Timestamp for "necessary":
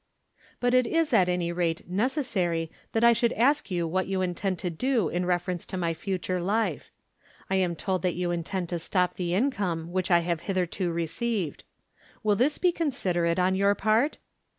1.87-2.71